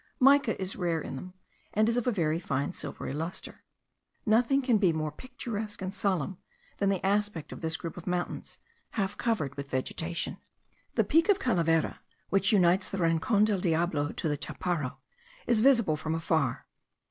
[0.19, 1.35] Mica is rare in them,
[1.75, 3.63] and is of a fine silvery lustre.
[4.25, 6.39] Nothing can be more picturesque and solemn
[6.77, 8.57] than the aspect of this group of mountains,
[8.97, 10.37] half covered with vegetation.
[10.95, 14.97] The Peak of Calavera, which unites the Rincon del Diablo to the Chaparro,
[15.45, 16.65] is visible from afar.